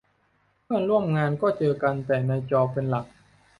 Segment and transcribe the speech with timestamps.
[0.63, 3.05] เพื่อนร่วมงานก็เจอกันแต่ในจอเป็นหลัก